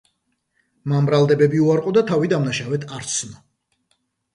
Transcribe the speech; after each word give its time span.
მან 0.93 1.11
ბრალდებები 1.11 1.63
უარყო 1.67 1.95
და 2.01 2.05
თავი 2.11 2.35
დამნაშავედ 2.35 2.91
არ 2.99 3.11
ცნო. 3.17 3.41